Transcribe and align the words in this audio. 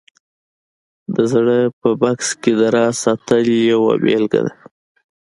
د 1.15 1.17
زړه 1.33 1.57
په 1.79 1.89
بکس 2.01 2.29
کې 2.41 2.51
د 2.59 2.61
راز 2.75 2.95
ساتل 3.05 3.43
یوه 3.71 3.93
بېلګه 4.03 4.41
ده 4.47 4.53